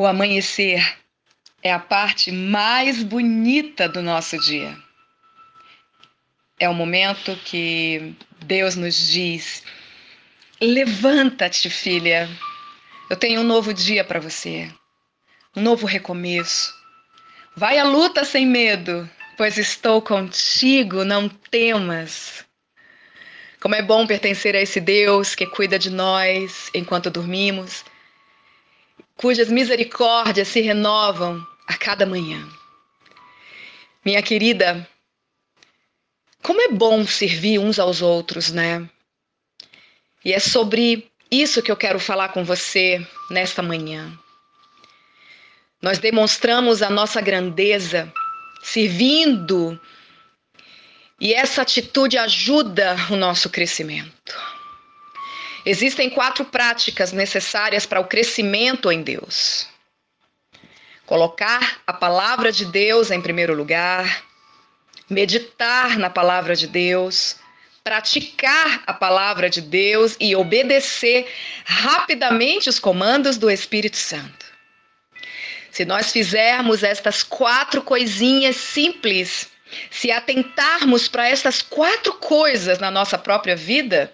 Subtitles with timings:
[0.00, 0.96] O amanhecer
[1.62, 4.74] é a parte mais bonita do nosso dia.
[6.58, 9.62] É o momento que Deus nos diz:
[10.58, 12.30] levanta-te, filha.
[13.10, 14.72] Eu tenho um novo dia para você,
[15.54, 16.74] um novo recomeço.
[17.54, 19.06] Vai à luta sem medo,
[19.36, 22.42] pois estou contigo, não temas.
[23.60, 27.84] Como é bom pertencer a esse Deus que cuida de nós enquanto dormimos
[29.20, 32.48] cujas misericórdias se renovam a cada manhã.
[34.02, 34.88] Minha querida,
[36.42, 38.88] como é bom servir uns aos outros, né?
[40.24, 44.10] E é sobre isso que eu quero falar com você nesta manhã.
[45.82, 48.10] Nós demonstramos a nossa grandeza
[48.62, 49.78] servindo,
[51.20, 54.49] e essa atitude ajuda o nosso crescimento.
[55.64, 59.66] Existem quatro práticas necessárias para o crescimento em Deus:
[61.06, 64.24] colocar a palavra de Deus em primeiro lugar,
[65.08, 67.36] meditar na palavra de Deus,
[67.84, 71.26] praticar a palavra de Deus e obedecer
[71.64, 74.46] rapidamente os comandos do Espírito Santo.
[75.70, 79.48] Se nós fizermos estas quatro coisinhas simples,
[79.90, 84.12] se atentarmos para estas quatro coisas na nossa própria vida,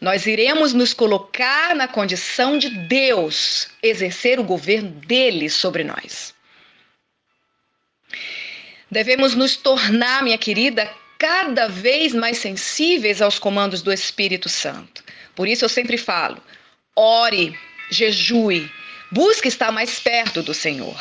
[0.00, 6.34] nós iremos nos colocar na condição de Deus exercer o governo dele sobre nós.
[8.90, 10.88] Devemos nos tornar, minha querida,
[11.18, 15.02] cada vez mais sensíveis aos comandos do Espírito Santo.
[15.34, 16.40] Por isso eu sempre falo:
[16.94, 17.58] ore,
[17.90, 18.70] jejue,
[19.10, 20.96] busque estar mais perto do Senhor,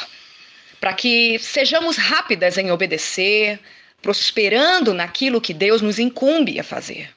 [0.81, 3.59] para que sejamos rápidas em obedecer,
[4.01, 7.16] prosperando naquilo que Deus nos incumbe a fazer.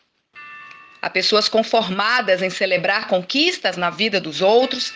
[1.02, 4.92] Há pessoas conformadas em celebrar conquistas na vida dos outros,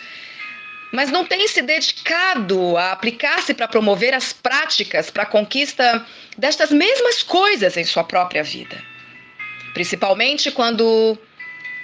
[0.93, 6.07] mas não têm se dedicado a aplicar-se para promover as práticas para a conquista
[6.37, 8.81] destas mesmas coisas em sua própria vida.
[9.73, 11.19] Principalmente quando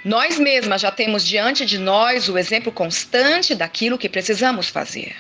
[0.05, 5.15] nós mesmas já temos diante de nós o exemplo constante daquilo que precisamos fazer.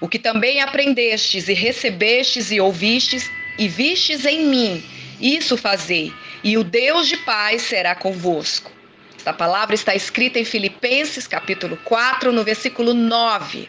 [0.00, 4.84] O que também aprendestes e recebestes e ouvistes e vistes em mim,
[5.20, 6.12] isso fazei,
[6.42, 8.70] e o Deus de paz será convosco.
[9.16, 13.68] Esta palavra está escrita em Filipenses, capítulo 4, no versículo 9.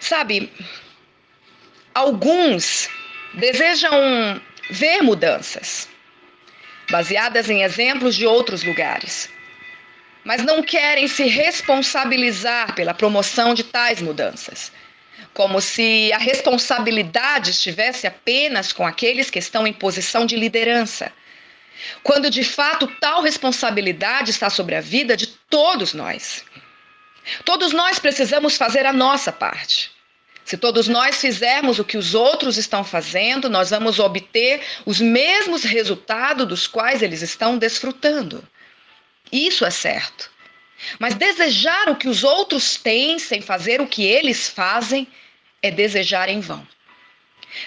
[0.00, 0.52] Sabe,
[1.94, 2.88] alguns
[3.34, 5.88] desejam ver mudanças,
[6.90, 9.30] baseadas em exemplos de outros lugares,
[10.24, 14.72] mas não querem se responsabilizar pela promoção de tais mudanças
[15.34, 21.12] como se a responsabilidade estivesse apenas com aqueles que estão em posição de liderança,
[22.02, 26.44] quando de fato tal responsabilidade está sobre a vida de todos nós.
[27.44, 29.90] Todos nós precisamos fazer a nossa parte.
[30.44, 35.62] Se todos nós fizermos o que os outros estão fazendo, nós vamos obter os mesmos
[35.62, 38.42] resultados dos quais eles estão desfrutando.
[39.30, 40.30] Isso é certo.
[40.98, 45.06] Mas desejar o que os outros têm sem fazer o que eles fazem
[45.62, 46.66] é desejar em vão.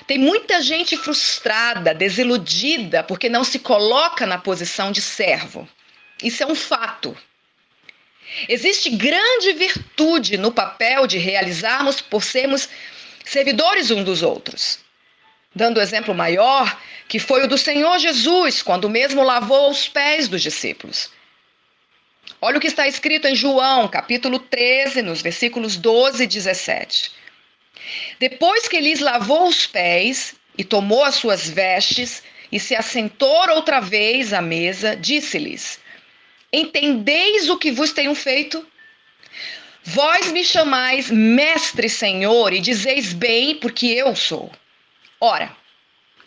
[0.07, 5.67] Tem muita gente frustrada, desiludida, porque não se coloca na posição de servo.
[6.23, 7.17] Isso é um fato.
[8.47, 12.69] Existe grande virtude no papel de realizarmos por sermos
[13.25, 14.79] servidores uns dos outros.
[15.53, 16.79] Dando o exemplo maior,
[17.09, 21.09] que foi o do Senhor Jesus, quando mesmo lavou os pés dos discípulos.
[22.39, 27.11] Olha o que está escrito em João, capítulo 13, nos versículos 12 e 17.
[28.19, 32.21] Depois que lhes lavou os pés e tomou as suas vestes
[32.51, 35.79] e se assentou outra vez à mesa, disse-lhes:
[36.53, 38.65] Entendeis o que vos tenho feito?
[39.83, 44.51] Vós me chamais mestre, Senhor, e dizeis bem, porque eu sou.
[45.19, 45.55] Ora,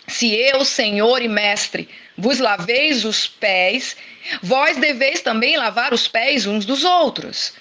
[0.07, 3.97] se eu, Senhor e mestre, vos laveis os pés,
[4.43, 7.55] vós deveis também lavar os pés uns dos outros.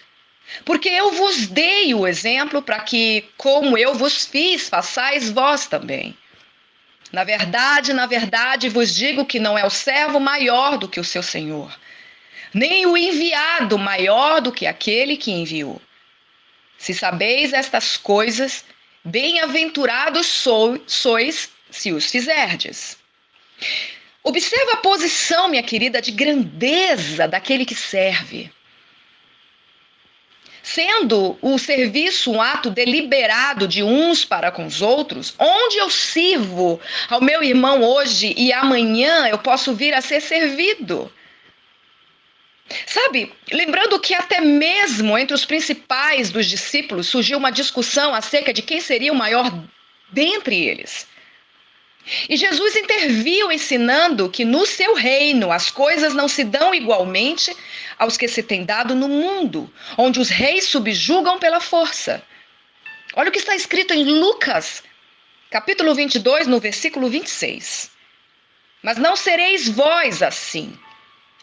[0.66, 6.16] Porque eu vos dei o exemplo para que, como eu vos fiz, façais vós também.
[7.12, 11.04] Na verdade, na verdade vos digo que não é o servo maior do que o
[11.04, 11.76] seu senhor,
[12.54, 15.82] nem o enviado maior do que aquele que enviou.
[16.78, 18.66] Se sabeis estas coisas,
[19.06, 20.26] bem-aventurados
[20.88, 22.98] sois se os fizerdes.
[24.24, 28.50] Observa a posição, minha querida, de grandeza daquele que serve.
[30.62, 36.80] Sendo o serviço um ato deliberado de uns para com os outros, onde eu sirvo
[37.10, 41.12] ao meu irmão hoje e amanhã eu posso vir a ser servido.
[42.86, 48.62] Sabe, lembrando que até mesmo entre os principais dos discípulos surgiu uma discussão acerca de
[48.62, 49.52] quem seria o maior
[50.10, 51.12] dentre eles.
[52.28, 57.56] E Jesus interviu ensinando que no seu reino as coisas não se dão igualmente
[57.98, 62.22] aos que se tem dado no mundo, onde os reis subjugam pela força.
[63.16, 64.84] Olha o que está escrito em Lucas,
[65.50, 67.92] capítulo 22, no versículo 26.
[68.82, 70.78] Mas não sereis vós assim.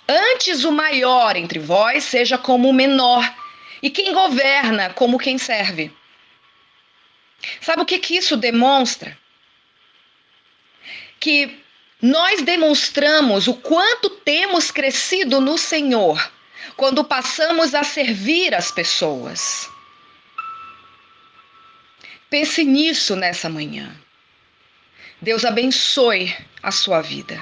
[0.07, 3.25] Antes o maior entre vós seja como o menor,
[3.83, 5.91] e quem governa como quem serve.
[7.61, 9.17] Sabe o que, que isso demonstra?
[11.21, 11.63] Que
[12.03, 16.33] nós demonstramos o quanto temos crescido no Senhor
[16.77, 19.69] quando passamos a servir as pessoas.
[22.31, 23.95] Pense nisso nessa manhã.
[25.21, 27.39] Deus abençoe a sua vida.